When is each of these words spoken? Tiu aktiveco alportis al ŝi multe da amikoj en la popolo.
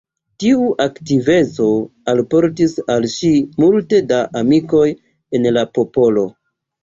Tiu 0.43 0.61
aktiveco 0.83 1.67
alportis 2.13 2.73
al 2.95 3.05
ŝi 3.17 3.31
multe 3.65 4.01
da 4.13 4.21
amikoj 4.41 4.89
en 5.41 5.47
la 5.59 5.65
popolo. 5.79 6.25